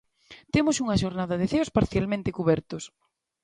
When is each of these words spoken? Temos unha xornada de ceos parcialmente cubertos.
Temos 0.53 0.79
unha 0.83 0.99
xornada 1.03 1.35
de 1.41 1.49
ceos 1.51 1.73
parcialmente 1.77 2.35
cubertos. 2.37 2.83